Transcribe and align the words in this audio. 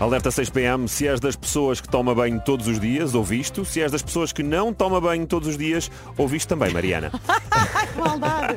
Alerta 0.00 0.30
6 0.30 0.50
PM, 0.50 0.88
se 0.88 1.08
és 1.08 1.18
das 1.18 1.34
pessoas 1.34 1.80
que 1.80 1.88
toma 1.88 2.14
banho 2.14 2.40
todos 2.40 2.68
os 2.68 2.78
dias, 2.78 3.14
ouviste? 3.14 3.64
Se 3.64 3.82
és 3.82 3.90
das 3.90 4.00
pessoas 4.00 4.32
que 4.32 4.44
não 4.44 4.72
toma 4.72 5.00
banho 5.00 5.26
todos 5.26 5.48
os 5.48 5.58
dias, 5.58 5.90
ouviste 6.16 6.46
também, 6.46 6.72
Mariana. 6.72 7.10
Que 7.92 7.98
maldade. 7.98 8.47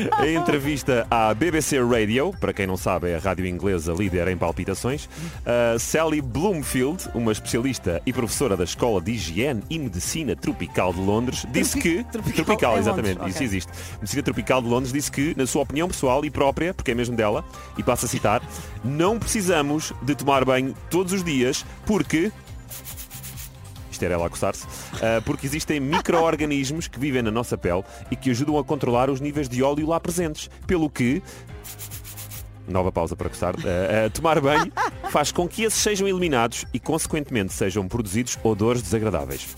Em 0.24 0.36
entrevista 0.36 1.06
à 1.10 1.32
BBC 1.34 1.78
Radio, 1.82 2.32
para 2.38 2.52
quem 2.52 2.66
não 2.66 2.76
sabe 2.76 3.10
é 3.10 3.16
a 3.16 3.18
rádio 3.18 3.46
inglesa 3.46 3.92
líder 3.92 4.28
em 4.28 4.36
palpitações, 4.36 5.08
Sally 5.78 6.20
Bloomfield, 6.20 7.08
uma 7.14 7.32
especialista 7.32 8.00
e 8.06 8.12
professora 8.12 8.56
da 8.56 8.64
Escola 8.64 9.00
de 9.00 9.12
Higiene 9.12 9.62
e 9.68 9.78
Medicina 9.78 10.34
Tropical 10.36 10.92
de 10.92 11.00
Londres, 11.00 11.46
disse 11.50 11.78
que... 11.78 12.04
tropical 12.34 12.76
em 12.76 12.80
exatamente, 12.80 13.18
Londres, 13.18 13.34
isso 13.34 13.44
existe. 13.44 13.72
Medicina 13.98 14.22
Tropical 14.22 14.62
de 14.62 14.68
Londres 14.68 14.92
disse 14.92 15.10
que, 15.10 15.34
na 15.36 15.46
sua 15.46 15.62
opinião 15.62 15.88
pessoal 15.88 16.24
e 16.24 16.30
própria, 16.30 16.72
porque 16.72 16.90
é 16.90 16.94
mesmo 16.94 17.16
dela, 17.16 17.44
e 17.76 17.82
passo 17.82 18.06
a 18.06 18.08
citar, 18.08 18.42
não 18.84 19.18
precisamos 19.18 19.92
de 20.02 20.14
tomar 20.14 20.44
banho 20.44 20.74
todos 20.88 21.12
os 21.12 21.24
dias, 21.24 21.64
porque 21.84 22.32
isto 24.00 24.04
era 24.04 24.14
ela 24.14 24.26
a 24.26 24.30
coçar-se, 24.30 24.66
ah, 24.94 25.20
porque 25.24 25.46
existem 25.46 25.78
micro-organismos 25.78 26.88
que 26.88 26.98
vivem 26.98 27.22
na 27.22 27.30
nossa 27.30 27.58
pele 27.58 27.84
e 28.10 28.16
que 28.16 28.30
ajudam 28.30 28.58
a 28.58 28.64
controlar 28.64 29.10
os 29.10 29.20
níveis 29.20 29.48
de 29.48 29.62
óleo 29.62 29.86
lá 29.86 30.00
presentes. 30.00 30.48
Pelo 30.66 30.88
que, 30.88 31.22
nova 32.66 32.90
pausa 32.90 33.14
para 33.14 33.28
coçar, 33.28 33.54
ah, 33.58 34.06
ah, 34.06 34.10
tomar 34.10 34.40
banho 34.40 34.72
faz 35.10 35.30
com 35.30 35.46
que 35.46 35.64
esses 35.64 35.80
sejam 35.80 36.08
eliminados 36.08 36.64
e, 36.72 36.80
consequentemente, 36.80 37.52
sejam 37.52 37.86
produzidos 37.86 38.38
odores 38.42 38.82
desagradáveis. 38.82 39.54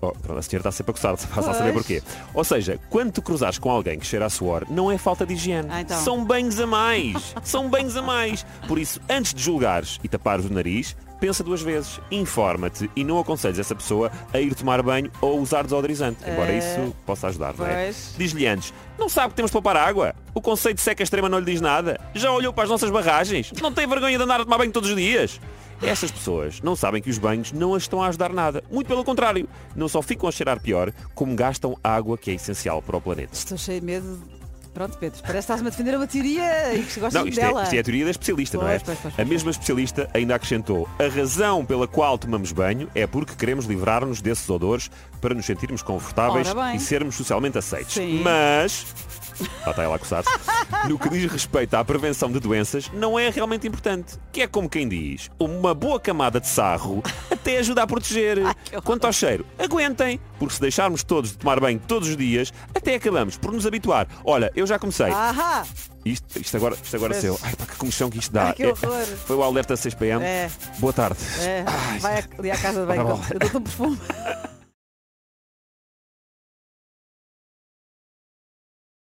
Oh, 0.00 0.12
pronto, 0.12 0.38
a 0.38 0.42
senhora 0.42 0.60
está 0.68 0.72
sempre 0.72 0.90
a 0.90 0.94
coçar, 0.94 1.16
passa 1.34 1.50
a 1.50 1.54
saber 1.54 1.72
Pois. 1.72 1.86
porquê. 1.86 2.02
Ou 2.34 2.44
seja, 2.44 2.78
quando 2.90 3.12
te 3.12 3.20
cruzares 3.20 3.58
com 3.58 3.70
alguém 3.70 3.98
que 3.98 4.06
cheira 4.06 4.26
a 4.26 4.30
suor, 4.30 4.64
não 4.68 4.90
é 4.92 4.98
falta 4.98 5.24
de 5.24 5.34
higiene. 5.34 5.68
Ah, 5.70 5.80
então. 5.80 5.98
São 5.98 6.24
banhos 6.24 6.60
a 6.60 6.66
mais. 6.66 7.34
São 7.42 7.68
banhos 7.70 7.96
a 7.96 8.02
mais. 8.02 8.44
Por 8.68 8.78
isso, 8.78 9.00
antes 9.08 9.32
de 9.32 9.42
julgares 9.42 9.98
e 10.04 10.08
tapares 10.08 10.44
o 10.44 10.52
nariz, 10.52 10.94
pensa 11.18 11.42
duas 11.42 11.62
vezes, 11.62 11.98
informa-te 12.10 12.90
e 12.94 13.02
não 13.02 13.18
aconselhes 13.18 13.58
essa 13.58 13.74
pessoa 13.74 14.12
a 14.34 14.38
ir 14.38 14.54
tomar 14.54 14.82
banho 14.82 15.10
ou 15.20 15.40
usar 15.40 15.62
desodorizante. 15.62 16.18
Embora 16.28 16.52
É. 16.52 16.58
isso 16.58 16.94
possa 17.06 17.28
ajudar, 17.28 17.54
não 17.56 17.66
é? 17.66 17.84
Pois. 17.84 18.14
Diz-lhe 18.18 18.46
antes, 18.46 18.74
não 18.98 19.08
sabe 19.08 19.30
que 19.30 19.36
temos 19.36 19.50
de 19.50 19.52
poupar 19.54 19.76
água? 19.76 20.14
O 20.34 20.42
conceito 20.42 20.76
de 20.76 20.82
seca 20.82 21.02
extrema 21.02 21.28
não 21.28 21.38
lhe 21.38 21.46
diz 21.46 21.60
nada? 21.62 21.98
Já 22.14 22.30
olhou 22.30 22.52
para 22.52 22.64
as 22.64 22.70
nossas 22.70 22.90
barragens? 22.90 23.50
Não 23.62 23.72
tem 23.72 23.86
vergonha 23.86 24.18
de 24.18 24.22
andar 24.24 24.40
a 24.42 24.44
tomar 24.44 24.58
banho 24.58 24.70
todos 24.72 24.90
os 24.90 24.96
dias? 24.96 25.40
Essas 25.82 26.10
pessoas 26.10 26.60
não 26.60 26.74
sabem 26.74 27.02
que 27.02 27.10
os 27.10 27.18
banhos 27.18 27.52
não 27.52 27.74
as 27.74 27.82
estão 27.82 28.02
a 28.02 28.08
ajudar 28.08 28.32
nada. 28.32 28.62
Muito 28.70 28.86
pelo 28.86 29.04
contrário. 29.04 29.48
Não 29.74 29.88
só 29.88 30.02
ficam 30.02 30.28
a 30.28 30.32
cheirar 30.32 30.60
pior, 30.60 30.92
como 31.14 31.34
gastam 31.34 31.76
água 31.82 32.16
que 32.16 32.30
é 32.30 32.34
essencial 32.34 32.82
para 32.82 32.96
o 32.96 33.00
planeta. 33.00 33.34
Estou 33.34 33.58
cheio 33.58 33.80
de 33.80 33.86
medo. 33.86 34.36
Pronto, 34.76 34.98
Pedro, 34.98 35.18
parece 35.22 35.32
que 35.32 35.38
estás-me 35.38 35.68
a 35.68 35.70
defender 35.70 35.96
uma 35.96 36.06
teoria 36.06 36.74
e 36.74 36.82
que 36.82 37.00
gostas 37.00 37.14
Não, 37.14 37.26
isto 37.26 37.38
é, 37.40 37.46
dela. 37.46 37.62
isto 37.62 37.74
é 37.74 37.78
a 37.78 37.82
teoria 37.82 38.04
da 38.04 38.10
especialista, 38.10 38.58
não 38.58 38.68
é? 38.68 38.78
Pois, 38.78 38.82
pois, 38.82 38.98
pois, 39.00 39.14
a 39.14 39.16
pois, 39.16 39.28
mesma 39.28 39.50
especialista 39.50 40.10
ainda 40.12 40.34
acrescentou 40.34 40.86
a 40.98 41.08
razão 41.08 41.64
pela 41.64 41.88
qual 41.88 42.18
tomamos 42.18 42.52
banho 42.52 42.86
é 42.94 43.06
porque 43.06 43.34
queremos 43.34 43.64
livrar-nos 43.64 44.20
desses 44.20 44.46
odores 44.50 44.90
para 45.18 45.34
nos 45.34 45.46
sentirmos 45.46 45.80
confortáveis 45.80 46.48
e 46.74 46.78
sermos 46.78 47.14
socialmente 47.14 47.56
aceitos. 47.56 47.94
Sim. 47.94 48.20
Mas... 48.22 48.86
Lá 49.64 49.70
está 49.70 49.82
ela 49.82 49.96
a 49.96 49.98
coçar-se. 49.98 50.30
No 50.88 50.98
que 50.98 51.08
diz 51.08 51.30
respeito 51.30 51.74
à 51.74 51.84
prevenção 51.84 52.30
de 52.30 52.38
doenças, 52.38 52.90
não 52.92 53.18
é 53.18 53.30
realmente 53.30 53.66
importante. 53.66 54.18
Que 54.32 54.42
é 54.42 54.46
como 54.46 54.68
quem 54.68 54.88
diz, 54.88 55.30
uma 55.38 55.74
boa 55.74 55.98
camada 55.98 56.40
de 56.40 56.46
sarro 56.48 57.02
até 57.30 57.58
ajuda 57.58 57.82
a 57.82 57.86
proteger. 57.86 58.38
Quanto 58.84 59.04
ao 59.04 59.12
cheiro, 59.12 59.44
aguentem, 59.58 60.20
porque 60.38 60.54
se 60.54 60.60
deixarmos 60.60 61.02
todos 61.02 61.32
de 61.32 61.38
tomar 61.38 61.58
banho 61.60 61.80
todos 61.86 62.08
os 62.08 62.16
dias, 62.16 62.52
até 62.74 62.94
acabamos 62.94 63.36
por 63.36 63.52
nos 63.52 63.66
habituar. 63.66 64.06
Olha, 64.24 64.50
eu 64.54 64.66
já 64.66 64.78
comecei. 64.78 65.10
Ahá! 65.10 65.64
Isto, 66.04 66.38
isto 66.38 66.56
agora, 66.56 66.76
isto 66.80 66.94
agora 66.94 67.14
saiu. 67.14 67.38
Ai, 67.42 67.56
pá, 67.56 67.66
que 67.66 67.76
comichão 67.76 68.08
que 68.08 68.18
isto 68.18 68.32
dá. 68.32 68.48
Ai, 68.48 68.52
que 68.54 68.66
horror. 68.66 69.00
É, 69.00 69.04
foi 69.06 69.36
o 69.36 69.42
alerta 69.42 69.76
6 69.76 69.94
pm. 69.94 70.22
É. 70.24 70.48
Boa 70.78 70.92
tarde. 70.92 71.18
É, 71.40 71.64
Ai, 71.66 71.98
vai 71.98 72.24
ali 72.38 72.50
à 72.50 72.56
casa 72.56 72.80
de 72.80 72.86
banho. 72.86 73.20
Eu 73.30 73.38
dou-te 73.40 73.56
um 73.56 73.60
perfume. 73.60 73.98